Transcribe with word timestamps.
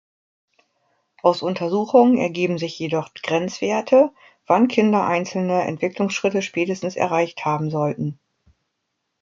Aus 1.21 1.43
Untersuchungen 1.43 2.17
ergeben 2.17 2.57
sich 2.57 2.79
jedoch 2.79 3.13
Grenzwerte, 3.13 4.11
wann 4.47 4.67
Kinder 4.67 5.05
einzelne 5.05 5.61
Entwicklungsschritte 5.61 6.41
spätestens 6.41 6.95
erreicht 6.95 7.45
haben 7.45 7.69
sollten. 7.69 8.17